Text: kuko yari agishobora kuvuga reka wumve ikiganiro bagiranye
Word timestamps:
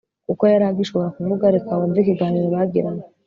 kuko 0.27 0.43
yari 0.51 0.65
agishobora 0.67 1.13
kuvuga 1.17 1.53
reka 1.55 1.71
wumve 1.77 1.99
ikiganiro 2.01 2.47
bagiranye 2.55 3.05